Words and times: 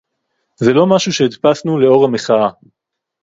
זה 0.57 0.73
לא 0.73 0.85
משהו 0.87 1.13
שהדפסנו 1.13 1.79
לאור 1.79 2.05
המחאה 2.05 2.49